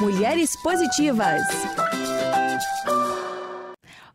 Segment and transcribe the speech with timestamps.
[0.00, 1.42] Mulheres Positivas.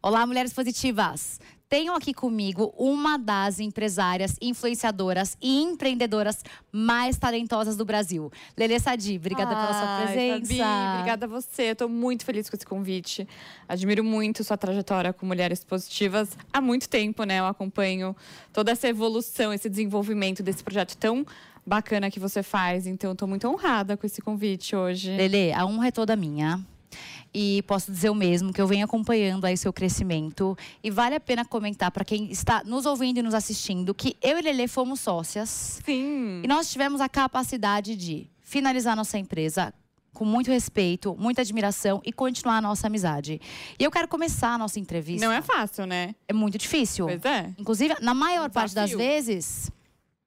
[0.02, 1.40] Olá, mulheres positivas!
[1.76, 6.42] Tenho aqui comigo uma das empresárias, influenciadoras e empreendedoras
[6.72, 8.32] mais talentosas do Brasil.
[8.56, 10.56] Lele Sadi, obrigada Ai, pela sua presença.
[10.56, 11.64] Fabi, obrigada a você.
[11.64, 13.28] Estou muito feliz com esse convite.
[13.68, 16.38] Admiro muito sua trajetória com mulheres positivas.
[16.54, 17.42] Há muito tempo, né?
[17.42, 18.16] Eu acompanho
[18.54, 21.26] toda essa evolução, esse desenvolvimento desse projeto tão
[21.66, 22.88] bacana que você faz.
[22.88, 25.12] Então, estou muito honrada com esse convite hoje.
[25.12, 26.66] Lele, a honra é toda minha.
[27.34, 30.58] E posso dizer o mesmo, que eu venho acompanhando aí seu crescimento.
[30.84, 34.38] E vale a pena comentar para quem está nos ouvindo e nos assistindo que eu
[34.40, 35.82] e Lele fomos sócias.
[35.86, 36.42] Sim.
[36.44, 39.74] E nós tivemos a capacidade de finalizar nossa empresa
[40.14, 43.42] com muito respeito, muita admiração e continuar a nossa amizade.
[43.78, 45.26] E eu quero começar a nossa entrevista.
[45.26, 46.16] Não é fácil, né?
[46.28, 47.06] É muito difícil.
[47.06, 47.54] Pois é.
[47.60, 49.70] Inclusive, na maior parte das vezes,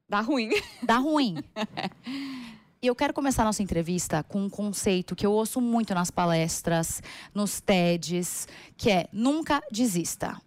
[0.07, 0.51] Dá ruim.
[0.83, 1.37] dá ruim.
[2.81, 6.13] E eu quero começar a nossa entrevista com um conceito que eu ouço muito nas
[6.13, 7.03] palestras,
[7.35, 10.41] nos TEDs, que é nunca desista.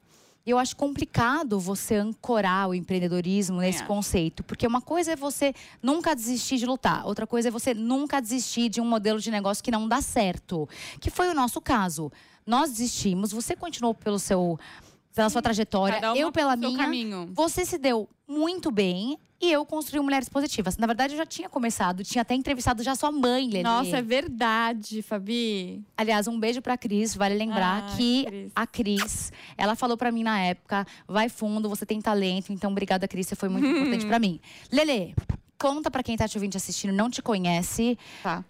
[0.45, 3.86] Eu acho complicado você ancorar o empreendedorismo nesse acho.
[3.86, 8.22] conceito, porque uma coisa é você nunca desistir de lutar, outra coisa é você nunca
[8.22, 10.69] desistir de um modelo de negócio que não dá certo,
[11.02, 12.09] que foi o nosso caso.
[12.47, 14.58] Nós desistimos, você continuou pelo seu
[15.16, 16.78] pela sua trajetória, eu pela minha.
[16.78, 17.30] caminho.
[17.34, 20.78] Você se deu muito bem e eu construí Mulheres Positivas.
[20.78, 23.64] Na verdade, eu já tinha começado, tinha até entrevistado já sua mãe, Lelê.
[23.64, 25.84] Nossa, é verdade, Fabi.
[25.98, 27.16] Aliás, um beijo pra Cris.
[27.16, 28.52] Vale lembrar Ah, que Cris.
[28.56, 32.53] a Cris, ela falou pra mim na época: vai fundo, você tem talento.
[32.53, 33.28] Então, obrigada, Cris.
[33.28, 34.40] Você foi muito importante pra mim.
[34.72, 35.14] Lelê,
[35.59, 37.98] conta pra quem tá te ouvindo e te assistindo, não te conhece.
[38.23, 38.46] Tá.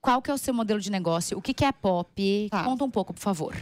[0.00, 1.38] Qual que é o seu modelo de negócio?
[1.38, 2.48] O que, que é pop?
[2.50, 2.64] Tá.
[2.64, 3.56] Conta um pouco, por favor.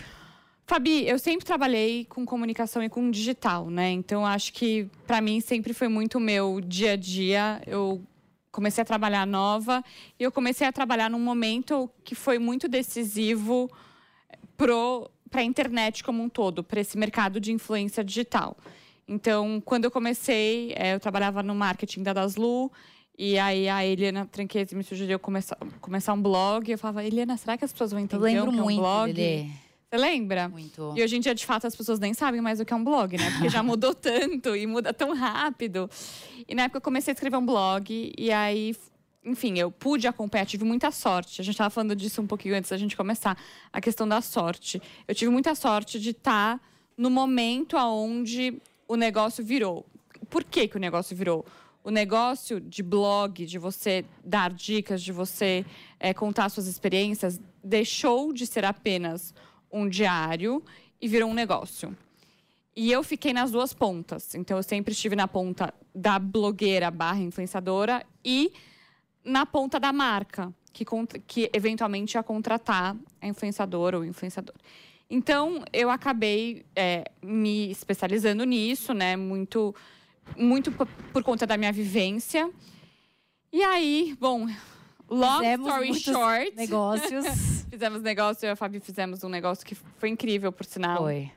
[0.72, 3.90] Fabi, eu sempre trabalhei com comunicação e com digital, né?
[3.90, 7.60] Então acho que pra mim sempre foi muito o meu dia a dia.
[7.66, 8.02] Eu
[8.50, 9.84] comecei a trabalhar nova
[10.18, 13.70] e eu comecei a trabalhar num momento que foi muito decisivo
[14.56, 18.56] pro para a internet como um todo, para esse mercado de influência digital.
[19.06, 22.72] Então, quando eu comecei, eh, eu trabalhava no marketing da Daslu
[23.18, 26.70] e aí a Eliana Tranquese me sugeriu começar, começar um blog.
[26.70, 28.64] Eu falava, Eliana, será que as pessoas vão Eu entender lembro o que é um
[28.64, 29.12] muito, blog?
[29.12, 29.50] Lelê.
[29.92, 30.48] Você lembra?
[30.48, 30.94] Muito.
[30.96, 32.82] E hoje em dia, de fato, as pessoas nem sabem mais o que é um
[32.82, 33.30] blog, né?
[33.32, 35.90] Porque já mudou tanto e muda tão rápido.
[36.48, 38.74] E na época eu comecei a escrever um blog e aí,
[39.22, 41.42] enfim, eu pude acompanhar, tive muita sorte.
[41.42, 43.36] A gente estava falando disso um pouquinho antes da gente começar,
[43.70, 44.80] a questão da sorte.
[45.06, 46.58] Eu tive muita sorte de estar
[46.96, 49.84] no momento aonde o negócio virou.
[50.30, 51.44] Por que, que o negócio virou?
[51.84, 55.66] O negócio de blog, de você dar dicas, de você
[56.00, 59.34] eh, contar suas experiências, deixou de ser apenas
[59.72, 60.62] um diário
[61.00, 61.96] e virou um negócio.
[62.74, 64.34] E eu fiquei nas duas pontas.
[64.34, 68.52] Então, eu sempre estive na ponta da blogueira barra influenciadora e
[69.24, 70.84] na ponta da marca, que,
[71.26, 74.54] que eventualmente ia contratar a influenciadora ou influenciador.
[75.08, 79.14] Então, eu acabei é, me especializando nisso, né?
[79.14, 79.74] Muito,
[80.36, 80.72] muito
[81.12, 82.50] por, conta da minha vivência.
[83.52, 84.46] E aí, bom,
[85.10, 86.56] long Fizemos story short.
[86.56, 87.26] Negócios.
[87.72, 90.98] Fizemos negócio, eu e a Fabi fizemos um negócio que foi incrível, por sinal.
[90.98, 91.30] Foi.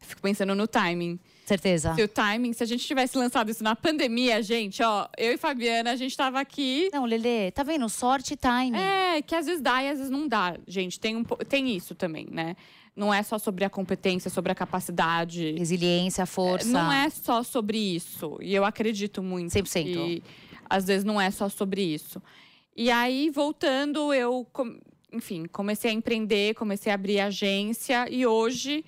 [0.00, 1.20] Fico pensando no timing.
[1.44, 1.94] Certeza.
[1.94, 5.36] Se o timing, se a gente tivesse lançado isso na pandemia, gente, ó, eu e
[5.36, 6.88] Fabiana, a gente tava aqui.
[6.90, 7.86] Não, Lelê, tá vendo?
[7.90, 8.78] Sorte e time.
[8.78, 10.56] É, que às vezes dá e às vezes não dá.
[10.66, 12.56] Gente, tem, um, tem isso também, né?
[12.96, 15.52] Não é só sobre a competência, sobre a capacidade.
[15.52, 16.66] Resiliência, força.
[16.66, 18.38] Não é só sobre isso.
[18.40, 19.84] E eu acredito muito 100%.
[19.84, 20.22] que
[20.70, 22.22] às vezes não é só sobre isso.
[22.74, 24.46] E aí, voltando, eu,
[25.14, 28.84] enfim, comecei a empreender, comecei a abrir agência e hoje,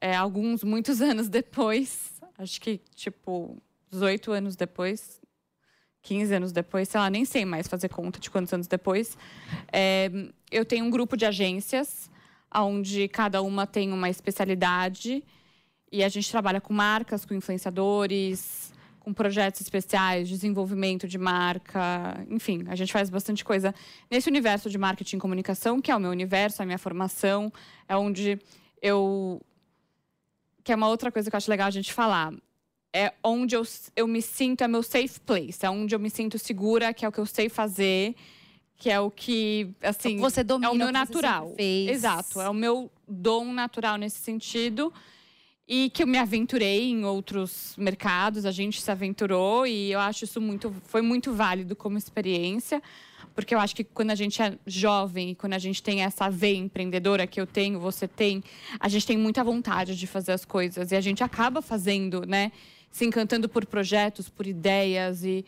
[0.00, 5.20] é, alguns, muitos anos depois, acho que tipo 18 anos depois,
[6.02, 9.16] 15 anos depois, sei lá, nem sei mais fazer conta de quantos anos depois,
[9.72, 10.10] é,
[10.50, 12.10] eu tenho um grupo de agências
[12.54, 15.24] onde cada uma tem uma especialidade
[15.90, 18.71] e a gente trabalha com marcas, com influenciadores,
[19.02, 23.74] com projetos especiais, desenvolvimento de marca, enfim, a gente faz bastante coisa
[24.08, 27.52] nesse universo de marketing e comunicação, que é o meu universo, a minha formação,
[27.88, 28.38] é onde
[28.80, 29.40] eu
[30.62, 32.32] que é uma outra coisa que eu acho legal a gente falar.
[32.92, 33.64] É onde eu,
[33.96, 37.08] eu me sinto, é meu safe place, é onde eu me sinto segura, que é
[37.08, 38.14] o que eu sei fazer,
[38.76, 41.54] que é o que, assim, Você domina é o meu que você natural.
[41.58, 44.92] Exato, é o meu dom natural nesse sentido.
[45.74, 50.24] E que eu me aventurei em outros mercados, a gente se aventurou e eu acho
[50.24, 52.82] isso muito, foi muito válido como experiência,
[53.34, 56.28] porque eu acho que quando a gente é jovem e quando a gente tem essa
[56.28, 58.44] veia empreendedora que eu tenho, você tem,
[58.78, 62.52] a gente tem muita vontade de fazer as coisas e a gente acaba fazendo, né?
[62.90, 65.42] se encantando por projetos, por ideias e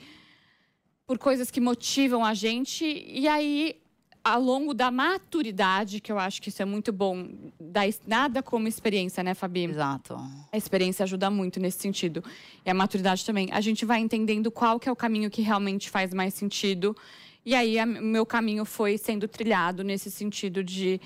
[1.07, 2.87] por coisas que motivam a gente.
[3.07, 3.77] E aí,
[4.25, 7.29] ao longo da maturidade, que eu acho que isso é muito bom,
[7.61, 9.65] da, nada como experiência, né, Fabi?
[9.65, 10.17] Exato.
[10.51, 12.25] A experiência ajuda muito nesse sentido.
[12.65, 13.51] E a maturidade também.
[13.53, 16.97] A gente vai entendendo qual que é o caminho que realmente faz mais sentido.
[17.45, 20.99] E aí, o meu caminho foi sendo trilhado nesse sentido de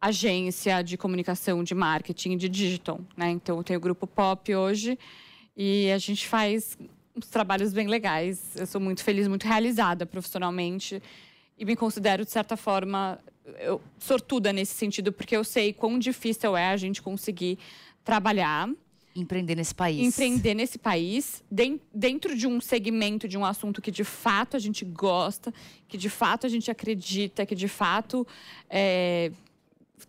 [0.00, 3.30] agência de comunicação, de marketing, de digital, né?
[3.30, 4.96] Então, eu tenho o grupo Pop hoje
[5.56, 6.78] e a gente faz
[7.16, 8.54] uns trabalhos bem legais.
[8.56, 11.02] Eu sou muito feliz, muito realizada profissionalmente
[11.60, 13.20] e me considero, de certa forma,
[13.58, 17.58] eu, sortuda nesse sentido, porque eu sei quão difícil é a gente conseguir
[18.02, 18.66] trabalhar.
[19.14, 20.00] Empreender nesse país.
[20.00, 21.44] Empreender nesse país,
[21.92, 25.52] dentro de um segmento, de um assunto que de fato a gente gosta,
[25.86, 28.26] que de fato a gente acredita, que de fato
[28.70, 29.30] é,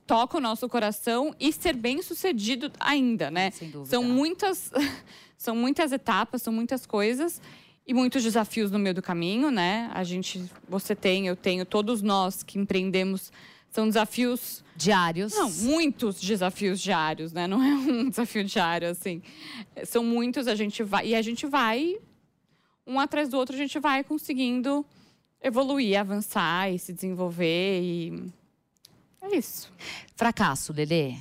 [0.08, 3.52] toca o nosso coração e ser bem sucedido ainda, né?
[3.52, 3.90] Sem dúvida.
[3.90, 4.72] São muitas,
[5.36, 7.42] são muitas etapas, são muitas coisas
[7.86, 9.90] e muitos desafios no meio do caminho, né?
[9.94, 13.32] A gente, você tem, eu tenho, todos nós que empreendemos
[13.70, 15.34] são desafios diários.
[15.34, 17.48] Não, muitos desafios diários, né?
[17.48, 19.22] Não é um desafio diário assim.
[19.86, 21.98] São muitos, a gente vai e a gente vai
[22.86, 24.86] um atrás do outro, a gente vai conseguindo
[25.42, 28.32] evoluir, avançar e se desenvolver e
[29.22, 29.72] é isso.
[30.16, 31.16] Fracasso, Lelê.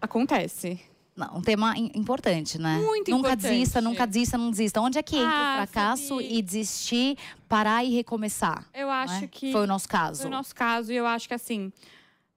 [0.00, 0.80] Acontece.
[1.20, 2.78] Não, um tema importante, né?
[2.78, 3.52] Muito nunca importante.
[3.52, 4.80] desista, nunca desista, não desista.
[4.80, 6.34] Onde é que entra Ah, o fracasso Fabi.
[6.38, 8.66] e desistir, parar e recomeçar?
[8.72, 9.26] Eu não acho é?
[9.26, 10.22] que Foi o nosso caso.
[10.22, 11.70] Foi o nosso caso e eu acho que assim,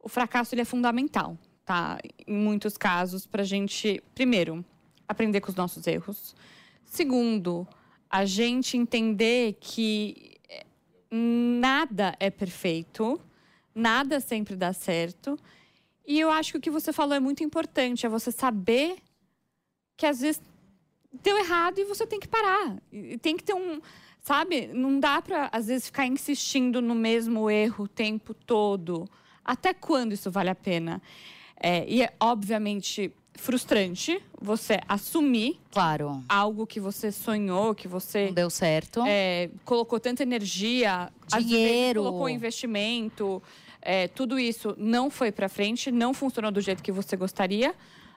[0.02, 1.98] o fracasso ele é fundamental, tá?
[2.28, 4.64] Em muitos casos pra gente, primeiro,
[5.08, 6.36] aprender com os nossos erros.
[6.84, 7.66] Segundo,
[8.10, 10.66] a gente entender que eh,
[11.10, 13.20] nada é perfeito,
[13.74, 15.40] nada sempre dá certo.
[16.06, 18.98] E eu acho que o que você falou é muito importante, é você saber
[19.96, 20.42] que às vezes
[21.12, 22.78] deu errado e você tem que parar.
[22.92, 23.80] E tem que ter um,
[24.22, 24.68] sabe?
[24.68, 29.08] Não dá para às vezes ficar insistindo no mesmo erro o tempo todo.
[29.46, 31.02] Até quando isso vale a pena?
[31.56, 36.24] É, e é obviamente frustrante você assumir Claro.
[36.30, 39.04] algo que você sonhou, que você Não deu certo.
[39.06, 42.04] é, colocou tanta energia, Dinheiro.
[42.04, 43.42] colocou investimento,
[43.82, 47.76] é, tudo isso não foi para frente, não funcionou do jeito que você gostaria,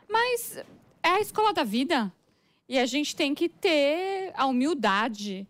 [0.08, 0.58] mas
[1.02, 2.12] é a escola da vida
[2.68, 5.46] e a gente tem que ter a humildade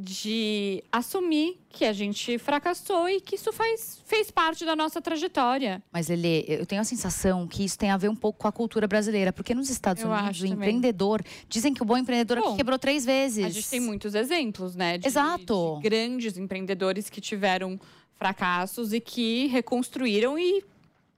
[0.00, 5.82] de assumir que a gente fracassou e que isso faz, fez parte da nossa trajetória.
[5.92, 8.52] Mas, Lelê, eu tenho a sensação que isso tem a ver um pouco com a
[8.52, 9.32] cultura brasileira.
[9.32, 10.52] Porque nos Estados Eu Unidos, o também.
[10.54, 11.22] empreendedor...
[11.48, 13.44] Dizem que o bom empreendedor é o que Bom, quebrou três vezes.
[13.44, 14.98] A gente tem muitos exemplos, né?
[14.98, 15.76] De, Exato.
[15.76, 17.78] de grandes empreendedores que tiveram
[18.16, 20.58] fracassos e que reconstruíram e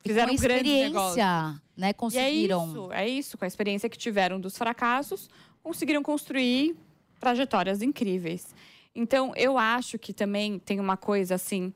[0.04, 1.16] E fizeram com grandes negócios.
[1.18, 1.86] experiência, né?
[1.86, 2.66] E é Conseguiram.
[2.68, 3.38] isso, é isso.
[3.38, 5.28] Com a experiência que tiveram dos fracassos,
[5.62, 6.76] conseguiram construir
[7.20, 8.46] trajetórias incríveis.
[8.94, 11.72] Então, eu acho que também tem uma coisa assim,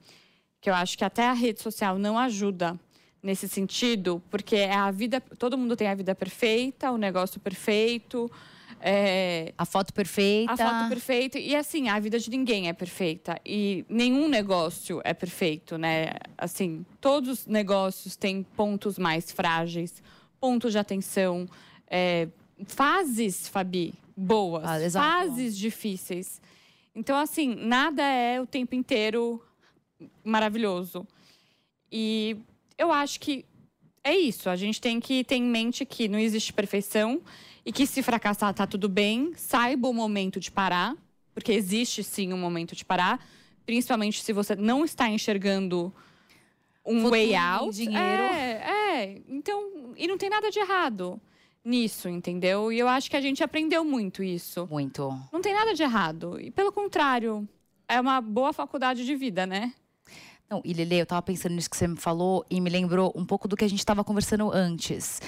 [0.61, 2.79] que eu acho que até a rede social não ajuda
[3.23, 5.21] nesse sentido, porque é a vida.
[5.39, 8.31] Todo mundo tem a vida perfeita, o negócio perfeito.
[8.81, 10.53] é, A foto perfeita.
[10.53, 11.39] a foto perfeita.
[11.39, 13.41] E assim, a vida de ninguém é perfeita.
[13.45, 16.11] E nenhum negócio é perfeito, né?
[16.37, 20.03] Assim, todos os negócios têm pontos mais frágeis,
[20.39, 21.49] pontos de atenção,
[21.89, 22.29] é,
[22.67, 26.41] fases, Fabi, boas, Ah, fases difíceis.
[26.97, 29.43] Então, assim, nada é o tempo inteiro
[30.25, 31.07] maravilhoso.
[31.93, 32.39] E
[32.79, 33.45] eu acho que
[34.03, 34.49] é isso.
[34.49, 37.21] A gente tem que ter em mente que não existe perfeição
[37.67, 39.35] e que se fracassar tá tudo bem.
[39.37, 40.97] Saiba o momento de parar,
[41.35, 43.23] porque existe sim um momento de parar,
[43.67, 45.93] principalmente se você não está enxergando
[46.83, 47.77] um way out.
[47.77, 48.23] dinheiro.
[48.23, 49.23] É, é.
[49.29, 51.21] Então, e não tem nada de errado
[51.67, 52.73] nisso, entendeu?
[52.73, 54.67] E eu acho que a gente aprendeu muito isso.
[54.71, 55.09] Muito.
[55.33, 56.41] Não tem nada de errado.
[56.41, 57.47] E pelo contrário,
[57.89, 59.73] é uma boa faculdade de vida, né?
[60.49, 63.27] Não, e Lele, eu tava pensando nisso que você me falou e me lembrou um
[63.27, 65.21] pouco do que a gente estava conversando antes.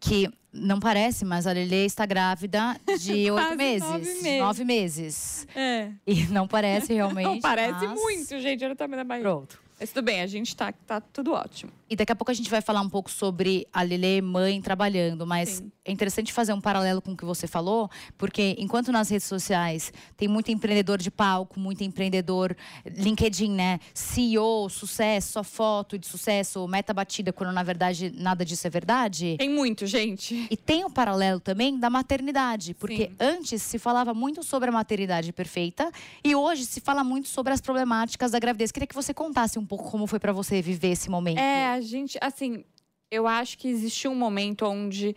[0.00, 3.86] Que não parece, mas a Lele está grávida de oito meses.
[3.88, 4.38] nove meses.
[4.40, 5.46] Nove meses.
[5.54, 5.90] É.
[6.06, 7.26] E não parece realmente.
[7.26, 8.64] Não parece mas- muito, gente.
[8.64, 9.28] O tamanho da barriga.
[9.28, 9.60] Pronto.
[9.78, 11.70] Mas tudo bem, a gente tá, tá tudo ótimo.
[11.92, 15.26] E daqui a pouco a gente vai falar um pouco sobre a Lele, mãe, trabalhando.
[15.26, 15.70] Mas Sim.
[15.84, 19.92] é interessante fazer um paralelo com o que você falou, porque enquanto nas redes sociais
[20.16, 22.56] tem muito empreendedor de palco, muito empreendedor
[22.86, 23.78] LinkedIn, né?
[23.92, 29.36] CEO, sucesso, só foto de sucesso, meta batida, quando na verdade nada disso é verdade.
[29.38, 30.46] Tem muito, gente.
[30.50, 33.16] E tem o paralelo também da maternidade, porque Sim.
[33.20, 35.92] antes se falava muito sobre a maternidade perfeita
[36.24, 38.72] e hoje se fala muito sobre as problemáticas da gravidez.
[38.72, 41.36] Queria que você contasse um pouco como foi pra você viver esse momento.
[41.36, 42.64] É, a gente, assim,
[43.10, 45.14] eu acho que existiu um momento onde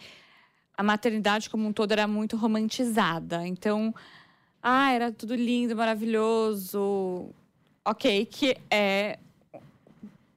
[0.77, 3.47] a maternidade como um todo era muito romantizada.
[3.47, 3.93] Então,
[4.61, 7.29] ah, era tudo lindo, maravilhoso.
[7.85, 9.19] Ok, que é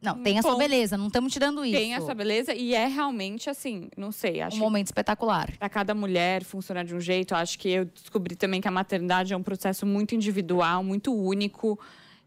[0.01, 1.77] não, tem a sua beleza, não estamos tirando isso.
[1.77, 5.51] Tem a sua beleza e é realmente assim, não sei, acho um momento espetacular.
[5.59, 7.35] Para cada mulher funciona de um jeito.
[7.35, 11.79] Acho que eu descobri também que a maternidade é um processo muito individual, muito único,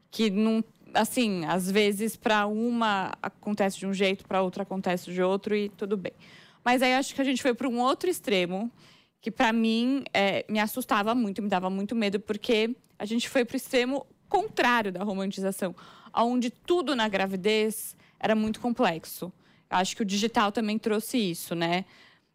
[0.10, 0.62] que não,
[0.94, 5.70] assim, às vezes para uma acontece de um jeito, para outra acontece de outro e
[5.70, 6.14] tudo bem.
[6.64, 8.72] Mas aí acho que a gente foi para um outro extremo
[9.20, 13.46] que para mim é, me assustava muito, me dava muito medo, porque a gente foi
[13.46, 15.76] para o extremo contrário da romantização
[16.14, 19.32] onde tudo na gravidez era muito complexo.
[19.70, 21.86] Acho que o digital também trouxe isso, né?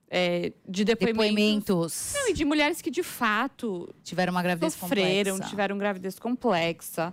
[0.08, 1.16] É, de depoimentos.
[1.18, 2.12] depoimentos.
[2.14, 5.50] Não, e de mulheres que de fato tiveram uma gravidez sofreram, complexa.
[5.50, 7.12] tiveram gravidez complexa.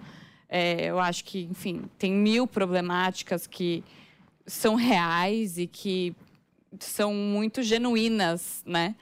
[0.55, 3.83] É, eu acho que, enfim, tem mil problemáticas que
[4.45, 6.15] são reais e que
[6.79, 8.95] são muito genuínas, né?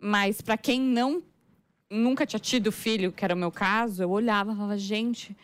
[0.00, 1.22] Mas para quem não
[1.88, 5.36] nunca tinha tido filho, que era o meu caso, eu olhava e falava, gente,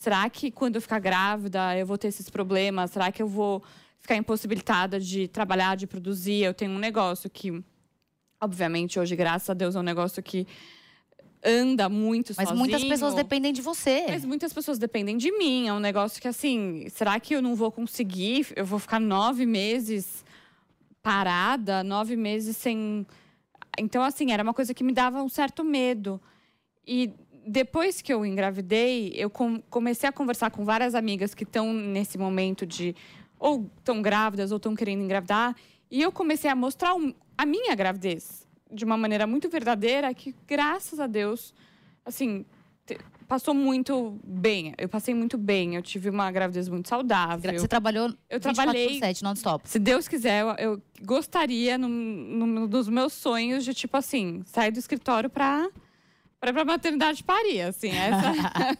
[0.00, 2.90] Será que quando eu ficar grávida eu vou ter esses problemas?
[2.90, 3.62] Será que eu vou
[3.98, 6.42] ficar impossibilitada de trabalhar, de produzir?
[6.42, 7.62] Eu tenho um negócio que,
[8.40, 10.46] obviamente, hoje, graças a Deus, é um negócio que
[11.44, 12.58] anda muito Mas sozinho.
[12.58, 14.06] muitas pessoas dependem de você.
[14.08, 15.68] Mas muitas pessoas dependem de mim.
[15.68, 18.48] É um negócio que, assim, será que eu não vou conseguir?
[18.54, 20.24] Eu vou ficar nove meses
[21.02, 23.06] parada, nove meses sem.
[23.78, 26.20] Então, assim, era uma coisa que me dava um certo medo.
[26.86, 27.12] E
[27.46, 32.18] depois que eu engravidei, eu com, comecei a conversar com várias amigas que estão nesse
[32.18, 32.94] momento de
[33.38, 35.56] ou estão grávidas ou estão querendo engravidar,
[35.90, 36.94] e eu comecei a mostrar
[37.38, 41.54] a minha gravidez de uma maneira muito verdadeira, que graças a Deus,
[42.04, 42.44] assim,
[43.30, 44.74] passou muito bem.
[44.76, 45.76] Eu passei muito bem.
[45.76, 47.52] Eu tive uma gravidez muito saudável.
[47.58, 49.68] Você trabalhou eu trabalhei 7 non-stop.
[49.68, 54.78] Se Deus quiser, eu, eu gostaria, no, dos meus sonhos, de tipo assim, sair do
[54.78, 55.70] escritório para
[56.40, 57.90] para a maternidade parir, assim.
[57.90, 58.78] Essa,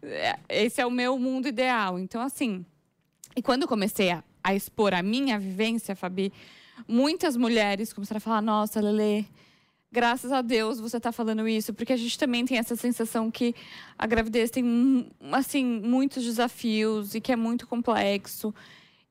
[0.48, 1.98] esse é o meu mundo ideal.
[1.98, 2.64] Então, assim,
[3.36, 6.32] e quando eu comecei a, a expor a minha vivência, Fabi,
[6.86, 9.26] muitas mulheres começaram a falar: Nossa, Lele,
[9.90, 13.54] graças a Deus você está falando isso, porque a gente também tem essa sensação que
[13.98, 18.54] a gravidez tem, assim, muitos desafios e que é muito complexo.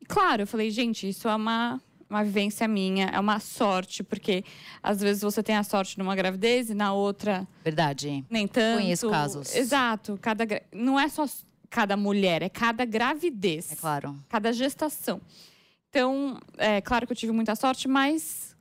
[0.01, 4.43] E claro, eu falei: Gente, isso é uma uma vivência minha, é uma sorte, porque
[4.81, 7.47] às vezes você tem a sorte numa gravidez e na outra.
[7.63, 8.25] Verdade.
[8.29, 8.81] Nem tanto.
[8.81, 9.55] Conheço casos.
[9.55, 10.17] Exato.
[10.19, 11.25] Cada, não é só
[11.69, 13.71] cada mulher, é cada gravidez.
[13.71, 14.15] É claro.
[14.27, 15.21] Cada gestação.
[15.89, 18.55] Então, é claro que eu tive muita sorte, mas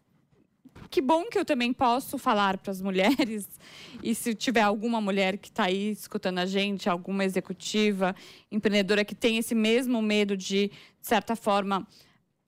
[0.90, 3.48] que bom que eu também posso falar para as mulheres.
[4.00, 8.14] E se tiver alguma mulher que está aí escutando a gente, alguma executiva,
[8.48, 11.84] empreendedora que tem esse mesmo medo de, de certa forma,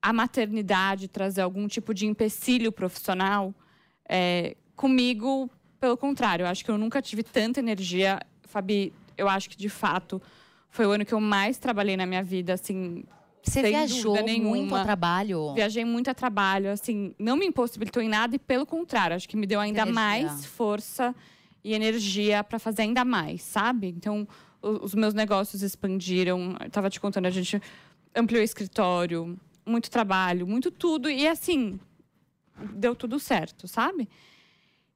[0.01, 3.53] a maternidade trazer algum tipo de empecilho profissional,
[4.09, 8.21] é, comigo, pelo contrário, eu acho que eu nunca tive tanta energia.
[8.45, 10.23] Fabi, eu acho que de fato
[10.69, 13.03] foi o ano que eu mais trabalhei na minha vida, assim.
[13.43, 15.55] Você viajou muito a trabalho?
[15.55, 19.37] Viajei muito a trabalho, assim, não me impossibilitou em nada e pelo contrário, acho que
[19.37, 21.15] me deu ainda mais força
[21.65, 23.89] e energia para fazer ainda mais, sabe?
[23.89, 24.27] Então,
[24.63, 26.57] os meus negócios expandiram.
[26.61, 27.61] Eu tava te contando, a gente
[28.15, 31.11] ampliou o escritório, muito trabalho, muito tudo.
[31.11, 31.79] E assim,
[32.75, 34.09] deu tudo certo, sabe?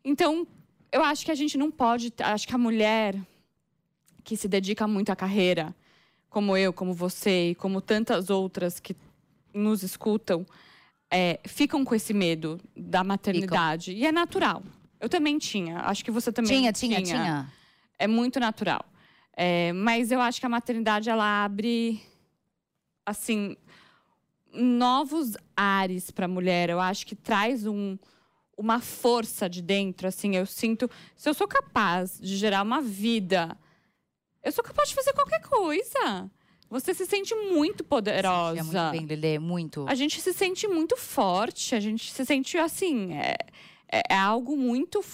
[0.04, 0.46] Então,
[0.92, 2.12] eu acho que a gente não pode.
[2.18, 3.18] Acho que a mulher
[4.22, 5.74] que se dedica muito à carreira,
[6.34, 8.96] como eu, como você e como tantas outras que
[9.54, 10.44] nos escutam,
[11.08, 13.92] é, ficam com esse medo da maternidade.
[13.92, 14.02] Ficam.
[14.02, 14.60] E é natural.
[14.98, 15.78] Eu também tinha.
[15.82, 16.72] Acho que você também tinha.
[16.72, 17.52] Tinha, tinha, tinha.
[17.96, 18.84] É muito natural.
[19.36, 22.02] É, mas eu acho que a maternidade, ela abre,
[23.06, 23.56] assim,
[24.52, 26.68] novos ares para a mulher.
[26.68, 27.96] Eu acho que traz um,
[28.58, 30.08] uma força de dentro.
[30.08, 30.90] Assim, eu sinto.
[31.14, 33.56] Se eu sou capaz de gerar uma vida,
[34.44, 36.30] eu sou capaz de fazer qualquer coisa.
[36.70, 38.56] Você se sente muito poderosa.
[38.56, 39.86] Se muito bem, Lelê, muito.
[39.88, 41.74] A gente se sente muito forte.
[41.74, 43.12] A gente se sente assim.
[43.14, 43.36] É,
[43.90, 45.04] é, é algo muito.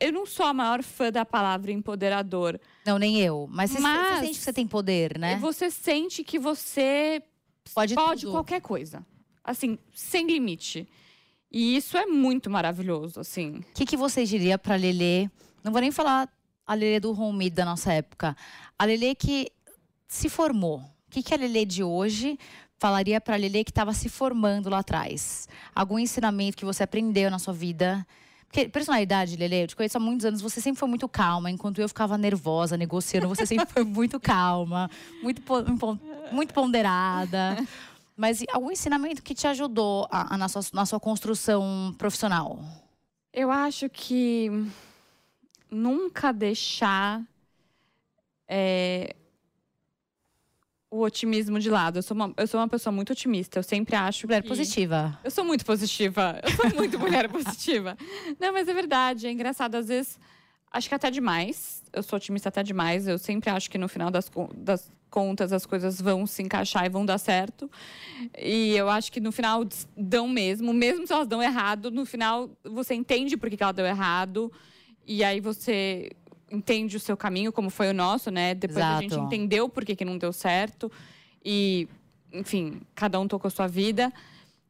[0.00, 2.60] Eu não sou a maior fã da palavra empoderador.
[2.84, 3.46] Não, nem eu.
[3.50, 5.36] Mas você, Mas você sente que você tem poder, né?
[5.36, 7.22] Você sente que você
[7.74, 9.06] Pode, pode qualquer coisa.
[9.44, 10.88] Assim, sem limite.
[11.52, 13.58] E isso é muito maravilhoso, assim.
[13.58, 15.28] O que, que você diria pra Lelê?
[15.62, 16.28] Não vou nem falar
[16.70, 18.36] a Lelê do home da nossa época.
[18.78, 19.50] A Lelê que
[20.06, 20.76] se formou.
[20.78, 22.38] O que, que a Lelê de hoje
[22.78, 25.48] falaria pra Lelê que estava se formando lá atrás?
[25.74, 28.06] Algum ensinamento que você aprendeu na sua vida?
[28.46, 31.80] Porque personalidade, Lele, eu te conheço há muitos anos, você sempre foi muito calma, enquanto
[31.80, 34.88] eu ficava nervosa negociando, você sempre foi muito calma,
[35.24, 35.42] muito,
[36.30, 37.58] muito ponderada.
[38.16, 42.60] Mas algum ensinamento que te ajudou a, a na, sua, na sua construção profissional?
[43.32, 44.50] Eu acho que
[45.70, 47.22] nunca deixar
[48.48, 49.14] é,
[50.90, 51.98] o otimismo de lado.
[51.98, 53.58] Eu sou, uma, eu sou uma pessoa muito otimista.
[53.58, 54.48] Eu sempre acho Mulher que...
[54.48, 55.18] positiva.
[55.22, 56.40] Eu sou muito positiva.
[56.42, 57.96] Eu sou muito mulher positiva.
[58.40, 59.26] Não, mas é verdade.
[59.26, 59.76] É engraçado.
[59.76, 60.18] Às vezes,
[60.70, 61.84] acho que até demais.
[61.92, 63.06] Eu sou otimista até demais.
[63.06, 66.88] Eu sempre acho que no final das, das contas as coisas vão se encaixar e
[66.88, 67.70] vão dar certo.
[68.36, 69.64] E eu acho que no final
[69.96, 70.72] dão mesmo.
[70.72, 74.52] Mesmo se elas dão errado, no final você entende por que ela deu errado.
[75.06, 76.12] E aí você
[76.50, 78.54] entende o seu caminho, como foi o nosso, né?
[78.54, 78.98] Depois Exato.
[78.98, 80.90] a gente entendeu por que, que não deu certo.
[81.44, 81.88] E,
[82.32, 84.12] enfim, cada um tocou sua vida.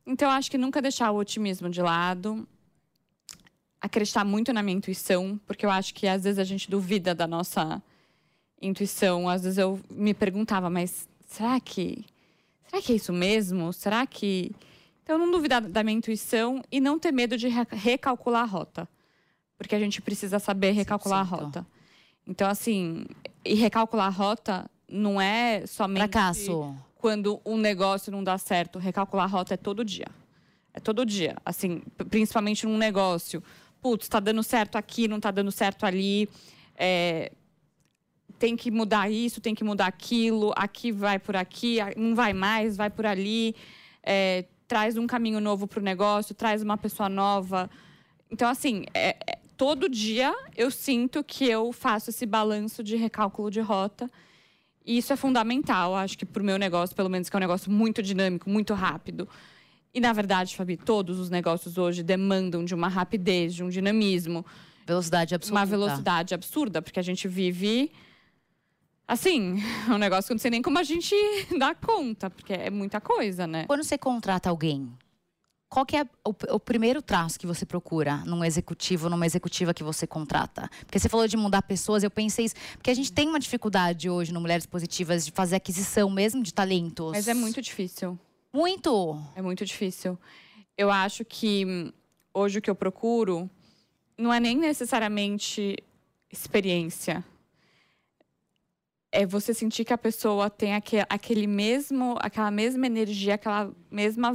[0.07, 2.47] Então, acho que nunca deixar o otimismo de lado.
[3.81, 7.27] Acreditar muito na minha intuição, porque eu acho que às vezes a gente duvida da
[7.27, 7.83] nossa
[8.61, 9.27] intuição.
[9.29, 12.05] Às vezes eu me perguntava, mas será que.
[12.69, 13.73] Será que é isso mesmo?
[13.73, 14.53] Será que.
[15.03, 18.89] Então, não duvidar da minha intuição e não ter medo de re- recalcular a rota.
[19.61, 21.40] Porque a gente precisa saber recalcular a 100%.
[21.45, 21.67] rota.
[22.26, 23.05] Então, assim,
[23.45, 26.75] e recalcular a rota não é somente Fracasso.
[26.97, 28.79] quando um negócio não dá certo.
[28.79, 30.07] Recalcular a rota é todo dia.
[30.73, 31.37] É todo dia.
[31.45, 33.43] Assim, principalmente num negócio.
[33.83, 36.26] Putz, tá dando certo aqui, não tá dando certo ali.
[36.75, 37.31] É,
[38.38, 40.55] tem que mudar isso, tem que mudar aquilo.
[40.57, 43.55] Aqui vai por aqui, a- não vai mais, vai por ali.
[44.02, 47.69] É, traz um caminho novo para o negócio, traz uma pessoa nova.
[48.31, 49.17] Então, assim, é-
[49.61, 54.11] todo dia eu sinto que eu faço esse balanço de recálculo de rota.
[54.87, 57.40] E isso é fundamental, acho que para o meu negócio, pelo menos, que é um
[57.40, 59.29] negócio muito dinâmico, muito rápido.
[59.93, 64.47] E, na verdade, Fabi, todos os negócios hoje demandam de uma rapidez, de um dinamismo,
[64.87, 65.61] Velocidade absoluta.
[65.61, 67.93] uma velocidade absurda, porque a gente vive.
[69.07, 71.14] Assim, é um negócio que eu não sei nem como a gente
[71.59, 73.67] dá conta, porque é muita coisa, né?
[73.67, 74.90] Quando você contrata alguém,
[75.71, 79.85] qual que é o, o primeiro traço que você procura num executivo, numa executiva que
[79.85, 80.69] você contrata?
[80.85, 82.57] Porque você falou de mudar pessoas, eu pensei isso.
[82.75, 86.53] Porque a gente tem uma dificuldade hoje no Mulheres Positivas de fazer aquisição mesmo de
[86.53, 87.12] talentos.
[87.12, 88.18] Mas é muito difícil.
[88.53, 89.16] Muito!
[89.37, 90.18] É muito difícil.
[90.77, 91.92] Eu acho que hum,
[92.35, 93.49] hoje o que eu procuro
[94.18, 95.77] não é nem necessariamente
[96.33, 97.25] experiência.
[99.12, 104.33] É você sentir que a pessoa tem aque- aquele mesmo, aquela mesma energia, aquela mesma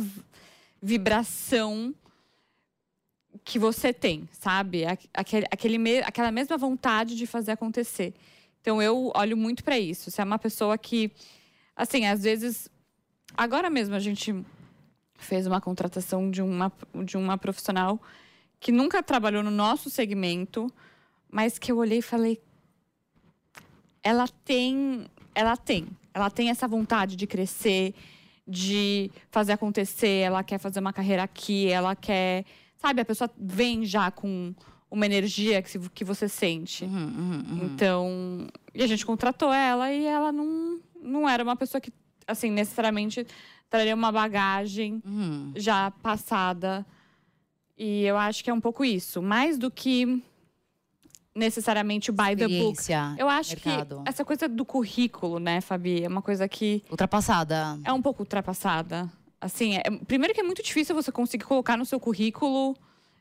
[0.85, 1.95] vibração
[3.43, 4.85] que você tem, sabe?
[5.11, 8.13] Aquele, aquele aquela mesma vontade de fazer acontecer.
[8.61, 10.11] Então eu olho muito para isso.
[10.11, 11.11] Se é uma pessoa que,
[11.75, 12.69] assim, às vezes,
[13.35, 14.45] agora mesmo a gente
[15.17, 16.71] fez uma contratação de uma,
[17.03, 17.99] de uma profissional
[18.59, 20.71] que nunca trabalhou no nosso segmento,
[21.31, 22.39] mas que eu olhei e falei,
[24.03, 27.95] ela tem, ela tem, ela tem essa vontade de crescer,
[28.47, 32.45] de fazer acontecer, ela quer fazer uma carreira aqui, ela quer,
[32.77, 34.53] sabe, a pessoa vem já com
[34.89, 36.85] uma energia que, que você sente.
[36.85, 37.65] Uhum, uhum, uhum.
[37.65, 41.91] Então, e a gente contratou ela e ela não, não era uma pessoa que,
[42.27, 43.25] assim, necessariamente
[43.69, 45.51] traria uma bagagem Uhum.
[45.55, 46.85] já passada.
[47.77, 49.21] E eu acho que é um pouco isso.
[49.21, 50.23] Mais do que
[51.35, 52.77] necessariamente o by the book.
[53.17, 54.01] Eu acho mercado.
[54.03, 57.77] que essa coisa do currículo, né, Fabi, é uma coisa que Ultrapassada.
[57.83, 59.11] é um pouco ultrapassada.
[59.41, 62.75] Assim, é- primeiro que é muito difícil você conseguir colocar no seu currículo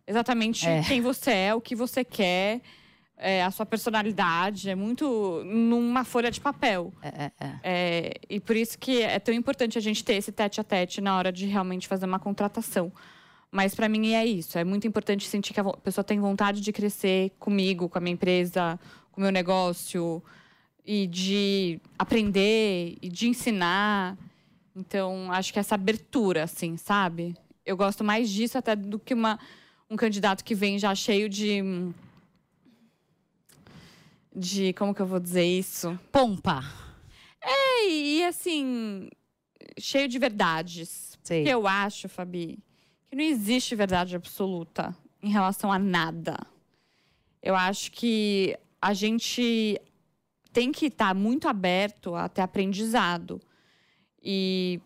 [0.06, 0.82] exatamente É.
[0.82, 2.60] quem você é, o que você quer,
[3.16, 4.70] é, a sua personalidade.
[4.70, 6.92] É muito numa folha de papel.
[7.02, 7.52] É, é, é.
[7.62, 11.00] É, e por isso que é tão importante a gente ter esse tete a tete
[11.00, 12.92] na hora de realmente fazer uma contratação.
[13.54, 14.58] Mas para mim é isso.
[14.58, 18.14] É muito importante sentir que a pessoa tem vontade de crescer comigo, com a minha
[18.14, 18.80] empresa,
[19.12, 20.20] com o meu negócio,
[20.84, 24.18] e de aprender e de ensinar.
[24.74, 27.36] Então, acho que essa abertura, assim, sabe?
[27.64, 29.38] Eu gosto mais disso até do que uma,
[29.88, 31.62] um candidato que vem já cheio de.
[34.34, 34.72] De.
[34.72, 35.96] Como que eu vou dizer isso?
[36.10, 36.60] Pompa.
[37.40, 39.08] E, e, assim,
[39.78, 41.16] cheio de verdades.
[41.22, 41.44] Sei.
[41.44, 42.58] Que eu acho, Fabi,
[43.14, 46.36] não existe verdade absoluta em relação a nada.
[47.42, 49.80] Eu acho que a gente
[50.52, 53.40] tem que estar muito aberto a ter aprendizado
[54.22, 54.80] e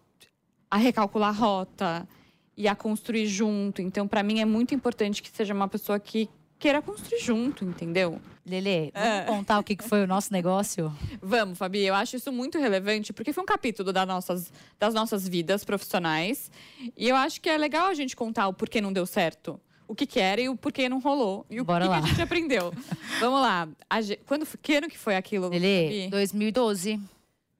[0.70, 2.08] a recalcular a rota
[2.56, 3.80] e a construir junto.
[3.80, 6.28] Então, para mim, é muito importante que seja uma pessoa que
[6.58, 8.20] queira construir junto, entendeu?
[8.44, 9.24] Lelê, vamos É.
[9.24, 10.90] contar o que que foi o nosso negócio?
[11.22, 15.28] Vamos, Fabi, eu acho isso muito relevante, porque foi um capítulo das nossas, das nossas
[15.28, 16.50] vidas profissionais.
[16.96, 19.60] E eu acho que é legal a gente contar o porquê não deu certo.
[19.86, 21.44] O que, que era e o porquê não rolou.
[21.50, 22.04] E o Bora que, que lá.
[22.04, 22.72] a gente aprendeu.
[23.20, 23.68] Vamos lá.
[23.88, 25.50] A quando, que ano que foi aquilo?
[25.50, 26.08] Fabi?
[26.10, 26.98] 2012.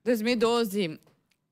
[0.05, 0.99] 2012.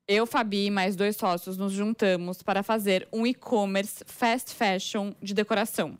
[0.07, 5.33] Eu, Fabi e mais dois sócios nos juntamos para fazer um e-commerce fast fashion de
[5.33, 5.97] decoração.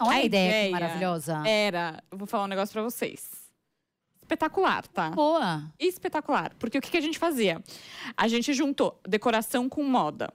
[0.00, 1.42] Olha a, ideia, ideia maravilhosa.
[1.46, 3.28] Era, eu vou falar um negócio para vocês.
[4.22, 5.10] Espetacular, tá?
[5.10, 5.70] Boa.
[5.78, 6.54] espetacular.
[6.58, 7.62] Porque o que, que a gente fazia?
[8.16, 10.32] A gente juntou decoração com moda.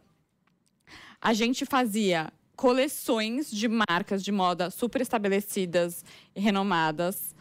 [1.22, 6.04] A gente fazia coleções de marcas de moda super estabelecidas
[6.36, 7.34] e renomadas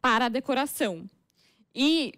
[0.00, 1.08] para a decoração.
[1.74, 2.12] E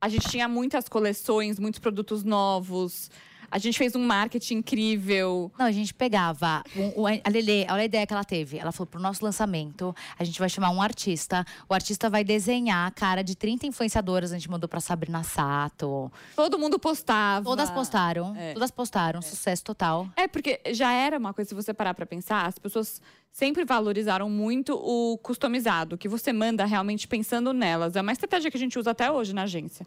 [0.00, 3.10] a gente tinha muitas coleções, muitos produtos novos.
[3.50, 5.50] A gente fez um marketing incrível.
[5.58, 6.62] Não, a gente pegava.
[6.76, 8.58] um- um- a Lele, olha a ideia que ela teve.
[8.58, 11.44] Ela falou: pro nosso lançamento, a gente vai chamar um artista.
[11.68, 14.32] O artista vai desenhar a cara de 30 influenciadoras.
[14.32, 16.12] A gente mandou pra Sabrina Sato.
[16.36, 17.44] Todo mundo postava.
[17.44, 18.36] Todas postaram.
[18.36, 18.52] É.
[18.52, 19.22] Todas postaram.
[19.22, 20.08] Sucesso total.
[20.16, 23.00] É, porque já era uma coisa, se você parar pra pensar, as pessoas
[23.32, 27.94] sempre valorizaram muito o customizado, que você manda realmente pensando nelas.
[27.96, 29.86] É uma estratégia que a gente usa até hoje na agência.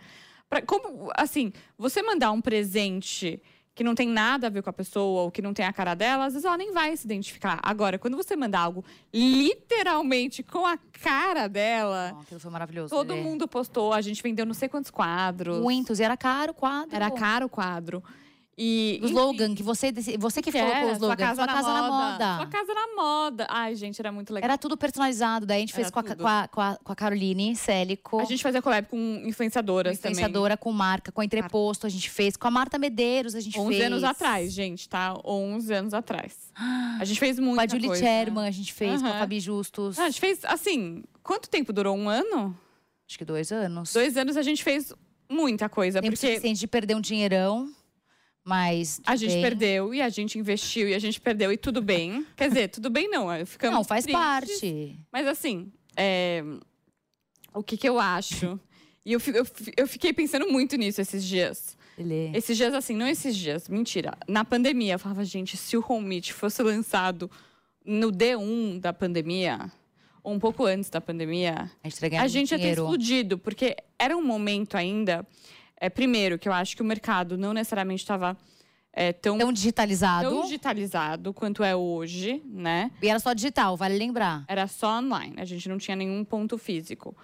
[0.51, 3.41] Pra, como, assim, você mandar um presente
[3.73, 5.95] que não tem nada a ver com a pessoa ou que não tem a cara
[5.95, 7.57] dela, às vezes ela nem vai se identificar.
[7.63, 8.83] Agora, quando você manda algo
[9.13, 12.89] literalmente com a cara dela, Ó, aquilo foi maravilhoso.
[12.93, 13.21] todo Lelê.
[13.23, 15.61] mundo postou, a gente vendeu não sei quantos quadros.
[15.61, 16.01] Muitos.
[16.01, 16.93] E era caro o quadro.
[16.93, 18.03] Era caro o quadro.
[18.57, 21.15] E, O enfim, slogan, que você, você que colocou o era, slogan.
[21.15, 22.35] Sua casa, na, moda.
[22.37, 23.47] Sua casa na moda.
[23.49, 24.49] Ai, gente, era muito legal.
[24.49, 25.45] Era tudo personalizado.
[25.45, 28.19] Daí a gente fez Era com a, com, a, com, a, com a Caroline Célico.
[28.19, 32.35] A gente fazia collab com influenciadoras influenciadora com marca, com a entreposto, a gente fez.
[32.35, 33.69] Com a Marta Medeiros, a gente também.
[33.69, 33.91] 11 fez.
[33.91, 35.17] anos atrás, gente, tá?
[35.25, 36.51] 11 anos atrás.
[36.99, 37.55] A gente fez muito.
[37.55, 39.01] Com a Julie Sherman, a gente fez.
[39.01, 39.19] Com a.
[39.19, 39.97] Fabi Justus.
[39.97, 41.95] a gente fez, assim, quanto tempo durou?
[41.95, 42.55] Um ano?
[43.07, 43.93] Acho que dois anos.
[43.93, 44.93] Dois anos a gente fez
[45.29, 46.01] muita coisa.
[46.01, 47.71] Tempo porque suficiente de perder um dinheirão.
[48.43, 48.99] Mas.
[49.05, 49.41] a gente bem.
[49.41, 52.25] perdeu e a gente investiu e a gente perdeu e tudo bem.
[52.35, 53.27] Quer dizer, tudo bem não.
[53.45, 54.23] Ficamos Não, faz tristes.
[54.23, 54.99] parte.
[55.11, 56.43] Mas assim, é,
[57.53, 58.59] o que que eu acho?
[59.03, 61.75] E eu, eu, eu fiquei pensando muito nisso esses dias.
[61.97, 62.37] Lelê.
[62.37, 64.15] Esses dias, assim, não esses dias, mentira.
[64.27, 67.29] Na pandemia, eu falava, gente, se o Home Meet fosse lançado
[67.83, 69.71] no D1 da pandemia,
[70.23, 74.15] ou um pouco antes da pandemia, A gente, a gente ia ter explodido, porque era
[74.15, 75.25] um momento ainda.
[75.81, 78.37] É, primeiro, que eu acho que o mercado não necessariamente estava
[78.93, 80.29] é, tão, Tão digitalizado.
[80.29, 82.91] tão digitalizado quanto é hoje, né?
[83.01, 84.45] E era só digital, vale lembrar.
[84.47, 87.17] Era só online, a gente não tinha nenhum ponto físico.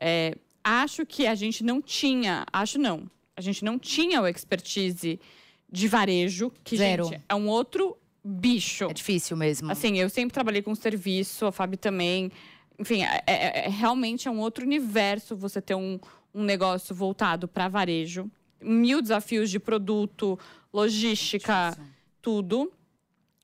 [0.00, 5.18] É, acho que a gente não tinha, acho não, a gente não tinha o expertise
[5.68, 7.04] de varejo, que Zero.
[7.06, 8.84] gente, é um outro bicho.
[8.84, 9.68] É difícil mesmo.
[9.70, 12.30] Assim, eu sempre trabalhei com serviço, a Fabi também.
[12.78, 15.98] Enfim, é, é- é- realmente é um outro universo você ter um,
[16.36, 18.30] um negócio voltado para varejo.
[18.60, 20.38] Mil desafios de produto,
[20.72, 21.76] logística,
[22.20, 22.70] tudo.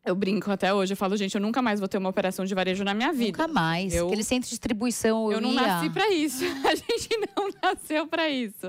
[0.04, 2.52] Eu brinco até hoje, eu falo, gente, eu nunca mais vou ter uma operação de
[2.54, 3.38] varejo na minha vida.
[3.38, 3.94] Nunca mais.
[3.94, 5.26] Eu- Aquele centro de distribuição.
[5.30, 5.60] Eu, Eu não ia.
[5.62, 6.42] nasci pra isso.
[6.68, 8.66] A gente não nasceu pra isso.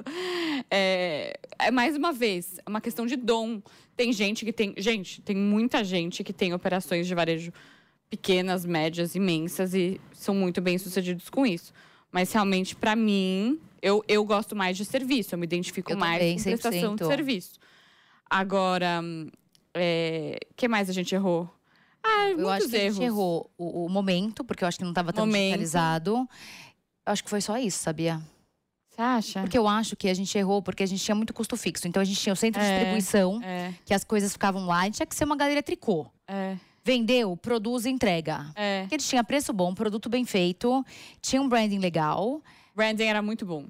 [0.69, 3.61] É, é mais uma vez, é uma questão de dom.
[3.95, 4.75] Tem gente que tem.
[4.77, 7.51] Gente, tem muita gente que tem operações de varejo
[8.11, 11.73] pequenas, médias, imensas e são muito bem sucedidos com isso.
[12.13, 16.19] Mas realmente, pra mim, eu, eu gosto mais de serviço, eu me identifico Eu mais
[16.19, 17.07] também, com prestação de 100%.
[17.07, 17.59] serviço.
[18.29, 21.49] Agora, o que mais a gente errou?
[22.05, 22.95] Ah, Eu acho que a erros.
[22.97, 25.41] gente errou o, o momento, porque eu acho que não estava tão Momento.
[25.59, 26.15] digitalizado.
[27.05, 28.21] Eu acho que foi só isso, sabia?
[28.89, 29.41] Você acha?
[29.41, 31.87] Porque eu acho que a gente errou porque a gente tinha muito custo fixo.
[31.87, 32.75] Então a gente tinha o centro de É.
[32.75, 36.05] distribuição, É, que as coisas ficavam lá, a gente tinha que ser uma galeria tricô.
[36.27, 38.51] é, Vendeu, produz e entrega.
[38.55, 38.81] é.
[38.81, 40.85] Porque a gente tinha preço bom, produto bem feito,
[41.21, 42.41] tinha um branding legal.
[42.75, 43.65] Branding era muito bom.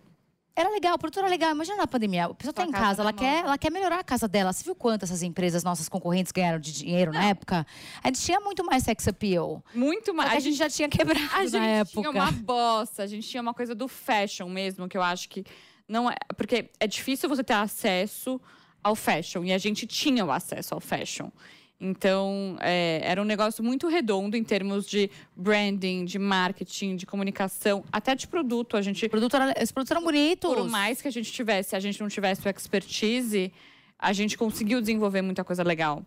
[0.55, 1.51] Era legal, o produto era legal.
[1.51, 3.47] Imagina na pandemia, a pessoa tá Sua em casa casa, tá ela quer, nova.
[3.47, 4.53] ela quer melhorar a casa dela.
[4.53, 7.65] Você viu quanto essas empresas, nossas concorrentes, ganharam de dinheiro na época?
[8.03, 9.63] A gente tinha muito mais sex appeal.
[9.73, 10.29] Muito mais.
[10.31, 12.01] que a gente já tinha quebrado a gente na época.
[12.01, 15.43] tinha uma bosta, a gente tinha uma coisa do fashion mesmo, que eu acho que
[15.87, 16.15] não é.
[16.37, 18.39] Porque é difícil você ter acesso
[18.83, 19.43] ao fashion.
[19.43, 21.31] E a gente tinha o acesso ao fashion.
[21.85, 27.83] Então, é, era um negócio muito redondo em termos de branding, de marketing, de comunicação,
[27.91, 28.77] até de produto.
[28.77, 30.49] A gente O produto era- os produtos eram bonitos.
[30.55, 33.51] por mais que a gente tivesse, se a gente não tivesse o expertise,
[33.99, 36.01] a gente conseguiu desenvolver muita coisa legal.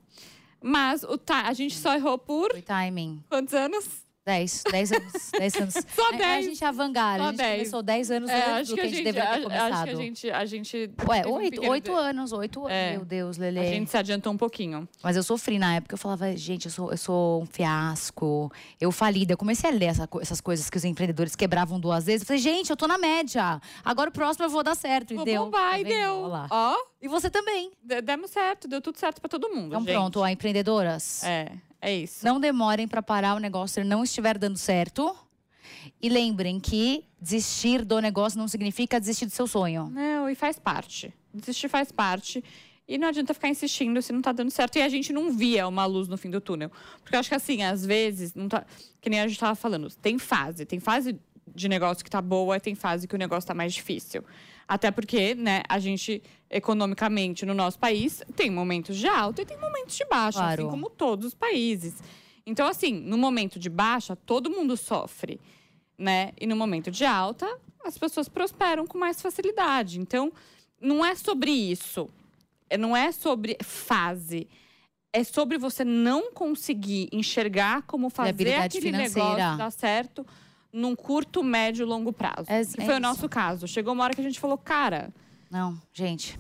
[0.63, 3.23] Mas o a gente só errou por Foi timing.
[3.29, 4.06] quantos anos?
[4.27, 5.31] 10, 10 anos.
[5.39, 5.75] 10 anos.
[5.95, 6.45] Só A- A, 10.
[6.47, 7.19] gente é avant-garde.
[7.23, 7.59] Só A gente 10.
[7.59, 9.73] começou 10 anos É, antes acho do que a gente, deveria ter a- começado.
[9.73, 12.61] acho que a gente, a gente Ué, teve um 8, pequeno 8 de- anos, 8
[12.61, 12.73] anos.
[12.73, 12.91] É.
[12.97, 13.61] Meu Deus, Lele.
[13.61, 14.89] A gente se adiantou um pouquinho.
[15.01, 15.95] Mas eu sofri na época.
[15.95, 18.51] Eu falava, gente, eu sou, eu sou um fiasco.
[18.81, 19.33] Eu falida.
[19.33, 22.23] Eu comecei a ler essa essas coisas que os empreendedores quebravam duas vezes.
[22.23, 23.61] Eu falei, gente, eu tô na média.
[23.85, 25.13] Agora o próximo eu vou dar certo.
[25.13, 25.45] E Vou deu.
[25.45, 26.33] bombar Tá e deu.
[26.51, 27.71] Ó, E você também.
[27.81, 29.69] de- demos certo, deu tudo certo pra todo mundo.
[29.69, 29.93] Então gente.
[29.93, 31.23] pronto, ó, empreendedoras.
[31.23, 31.53] É,
[31.87, 32.25] é isso.
[32.25, 35.17] Não demorem para parar o negócio se não estiver dando certo.
[36.03, 39.89] E lembrem que desistir do negócio não significa desistir do seu sonho.
[39.91, 41.15] Não, e faz parte.
[41.33, 42.43] Desistir faz parte.
[42.89, 44.77] E não adianta ficar insistindo se não tá dando certo.
[44.77, 46.71] E a gente não via uma luz no fim do túnel.
[47.03, 48.65] Porque eu acho que assim, às vezes, não tá,
[49.01, 51.19] que nem a gente tava falando, tem fase, tem fase
[51.55, 54.25] de negócio que tá boa, tem fase que o negócio tá mais difícil.
[54.69, 59.59] Até porque, né, a gente, economicamente, no nosso país, tem momentos de alta e tem
[59.59, 60.63] momentos de baixa, Claro.
[60.63, 61.95] assim como todos os países.
[62.45, 65.41] Então, assim, no momento de baixa, todo mundo sofre,
[65.99, 66.33] né?
[66.41, 67.47] E no momento de alta,
[67.85, 70.01] as pessoas prosperam com mais facilidade.
[70.01, 70.33] Então,
[70.81, 72.09] não é sobre isso.
[72.69, 74.49] É- Não é sobre fase.
[75.13, 79.29] É sobre você não conseguir enxergar como fazer aquele financeira.
[79.37, 80.27] negócio dar certo
[80.77, 82.47] num curto, médio e longo prazo.
[82.49, 83.01] É- que é foi o isso.
[83.01, 83.67] nosso caso.
[83.67, 85.13] Chegou uma hora que a gente falou, cara,
[85.51, 86.39] Não, gente.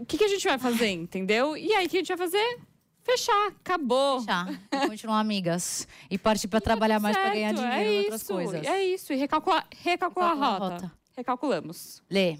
[0.00, 1.56] o que, que a gente vai fazer, entendeu?
[1.56, 2.58] E aí, o que a gente vai fazer?
[3.02, 4.22] Fechar, acabou.
[4.70, 5.88] E continuar amigas.
[6.10, 8.66] E partir pra trabalhar mais pra ganhar Certo, dinheiro é em outras coisas.
[8.66, 10.74] É isso, e recalcular, recalcular a Recalcular a rota.
[10.86, 10.92] rota.
[11.16, 12.02] Recalculamos.
[12.10, 12.36] Lê.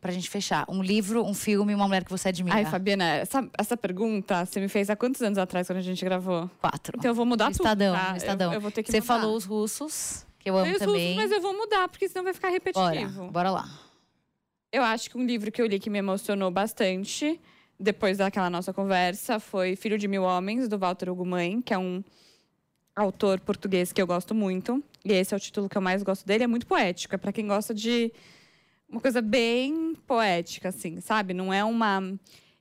[0.00, 0.64] Pra gente fechar.
[0.66, 2.56] Um livro, um filme, uma mulher que você admira.
[2.56, 6.02] Ai, Fabiana, essa, essa pergunta você me fez há quantos anos atrás, quando a gente
[6.02, 6.50] gravou?
[6.58, 6.96] Quatro.
[6.98, 8.16] Então eu vou mudar Estadão, tudo, tá?
[8.16, 8.50] Estadão.
[8.50, 9.06] Eu, eu vou ter que Você mudar.
[9.06, 11.14] falou os russos, que eu amo os também.
[11.14, 12.54] russos, mas eu vou mudar, porque senão vai ficar Bora,
[12.94, 13.30] repetitivo.
[13.30, 13.68] bora lá.
[14.72, 17.38] Eu acho que um livro que eu li que me emocionou bastante,
[17.78, 21.78] depois daquela nossa conversa, foi Filho de Mil Homens, do Walter Hugo Mãe, que é
[21.78, 22.02] um
[22.96, 24.82] autor português que eu gosto muito.
[25.04, 26.44] E esse é o título que eu mais gosto dele.
[26.44, 28.12] É muito poético, é para quem gosta de
[28.90, 31.32] uma coisa bem poética, assim, sabe?
[31.32, 32.02] Não é uma.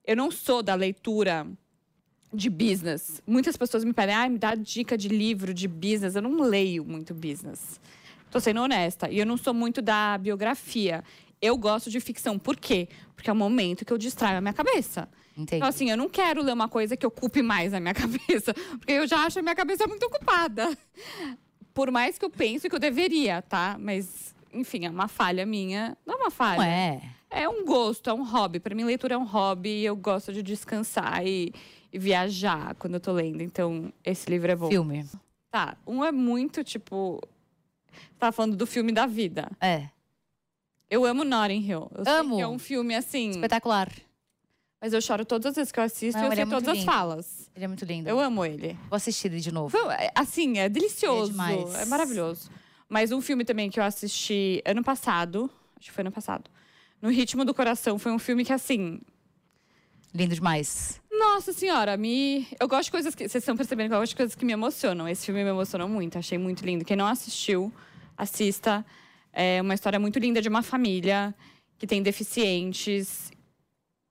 [0.05, 1.47] Eu não sou da leitura
[2.33, 3.21] de business.
[3.25, 6.15] Muitas pessoas me pedem, ah, me dá dica de livro de business.
[6.15, 7.79] Eu não leio muito business.
[8.29, 9.09] Tô sendo honesta.
[9.09, 11.03] E eu não sou muito da biografia.
[11.41, 12.37] Eu gosto de ficção.
[12.37, 12.87] Por quê?
[13.15, 15.09] Porque é o momento que eu distraio a minha cabeça.
[15.35, 15.55] Entendi.
[15.55, 18.53] Então, assim, eu não quero ler uma coisa que ocupe mais a minha cabeça.
[18.77, 20.77] Porque eu já acho a minha cabeça muito ocupada.
[21.73, 23.77] Por mais que eu pense que eu deveria, tá?
[23.79, 25.97] Mas, enfim, é uma falha minha.
[26.05, 26.65] Não é uma falha.
[26.65, 27.01] É.
[27.31, 28.59] É um gosto, é um hobby.
[28.59, 31.53] Para mim, leitura é um hobby eu gosto de descansar e,
[31.93, 33.41] e viajar quando eu tô lendo.
[33.41, 34.67] Então, esse livro é bom.
[34.69, 35.05] Filme.
[35.51, 37.21] Tá, um é muito, tipo...
[38.17, 39.49] Tá falando do filme da vida.
[39.61, 39.89] É.
[40.89, 41.91] Eu amo Notting Hill.
[41.95, 42.39] Eu Amo.
[42.39, 43.29] é um filme, assim...
[43.31, 43.91] Espetacular.
[44.81, 46.69] Mas eu choro todas as vezes que eu assisto Não, e eu sei é todas
[46.69, 46.91] as lindo.
[46.91, 47.51] falas.
[47.55, 48.09] Ele é muito lindo.
[48.09, 48.77] Eu amo ele.
[48.89, 49.77] Vou assistir ele de novo.
[49.91, 51.33] É, Assim, é delicioso.
[51.41, 51.81] É.
[51.81, 52.49] É maravilhoso.
[52.89, 56.49] Mas um filme também que eu assisti ano passado, acho que foi ano passado.
[57.01, 58.99] No Ritmo do Coração, foi um filme que, assim,
[60.13, 60.99] Lindo demais.
[61.11, 62.47] Nossa senhora, me.
[62.59, 63.27] Eu gosto de coisas que.
[63.27, 65.07] Vocês estão percebendo que eu gosto de coisas que me emocionam.
[65.07, 66.83] Esse filme me emocionou muito, achei muito lindo.
[66.83, 67.71] Quem não assistiu,
[68.17, 68.83] assista.
[69.31, 71.33] É uma história muito linda de uma família
[71.77, 73.31] que tem deficientes.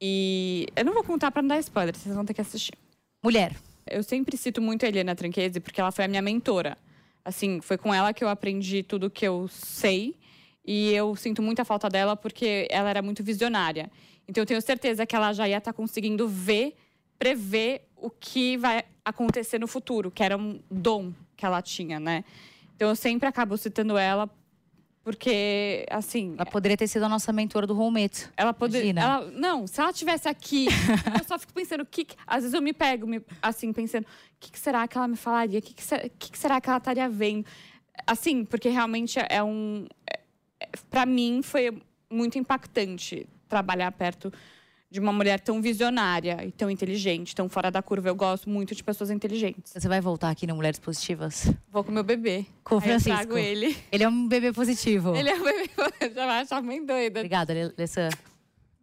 [0.01, 2.75] E eu não vou contar pra não dar spoiler, vocês vão ter que assistir.
[3.23, 3.57] Mulher.
[3.91, 6.77] Eu sempre cito muito a Helena Tranquese porque ela foi a minha mentora.
[7.25, 10.17] Assim, foi com ela que eu aprendi tudo que eu sei.
[10.65, 13.91] E eu sinto muita falta dela porque ela era muito visionária.
[14.29, 16.77] Então eu tenho certeza que ela já ia estar conseguindo ver,
[17.19, 22.25] prever o que vai acontecer no futuro, que era um dom que ela tinha, né?
[22.77, 24.29] Então eu sempre acabo citando ela
[25.09, 28.31] porque, assim, Ela poderia ter sido a nossa mentora do Rometo.
[28.37, 28.93] ela poderia.
[29.33, 30.67] Não, se ela tivesse aqui,
[31.19, 34.05] eu só fico pensando, o que, que- às vezes eu me pego, me- assim, pensando,
[34.05, 34.07] o
[34.39, 35.61] que, que será que ela me falaria?
[35.61, 37.47] O que, que, que, será que ela estaria vendo?
[38.07, 39.87] Assim, porque realmente é um.
[40.13, 40.21] É,
[40.61, 44.31] é, pra mim foi muito impactante trabalhar perto
[44.91, 48.09] de uma mulher tão visionária e tão inteligente, tão fora da curva.
[48.09, 49.73] Eu gosto muito de pessoas inteligentes.
[49.77, 51.51] Você vai voltar aqui no Mulheres Positivas?
[51.71, 52.47] Vou com meu bebê.
[52.65, 53.17] Com o Aí eu Francisco.
[53.19, 53.77] trago ele.
[53.93, 55.15] Ele é um bebê positivo.
[55.15, 55.71] Ele é um bebê,
[56.15, 57.21] já vai achar mãe doida.
[57.21, 58.09] Obrigada, Alessa.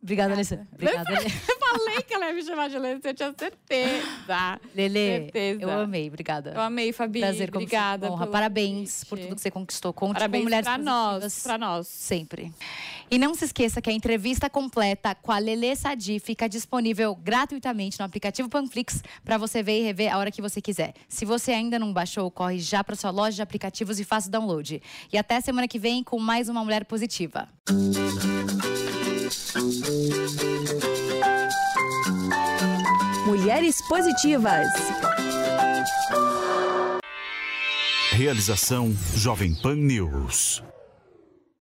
[0.06, 0.68] Obrigada, Alessa.
[0.72, 1.14] Obrigada.
[1.14, 4.62] Eu falei que ela ia me chamar de Lê, eu tinha certeza.
[4.76, 5.62] Certeza.
[5.64, 6.08] eu amei.
[6.08, 6.52] Obrigada.
[6.52, 7.22] Eu amei, Fabi.
[7.22, 8.12] Prazer, como Obrigada.
[8.12, 8.28] honra.
[8.28, 9.92] Parabéns por tudo que você conquistou.
[9.92, 11.88] Conte Parabéns com Mulheres pra nós, pra nós.
[11.88, 12.54] Sempre.
[13.10, 18.00] E não se esqueça que a entrevista completa com a Lelê Sadi fica disponível gratuitamente
[18.00, 20.94] no aplicativo Panflix para você ver e rever a hora que você quiser.
[21.10, 24.32] Se você ainda não baixou, corre já para sua loja de aplicativos e faça o
[24.32, 24.82] download.
[25.12, 27.50] E até semana que vem com mais uma Mulher Positiva.
[33.26, 34.68] Mulheres Positivas.
[38.12, 40.62] Realização Jovem Pan News.